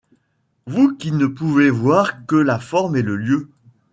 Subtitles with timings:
[0.65, 3.51] Vous qui ne pouvez voir que-la forme et le lieu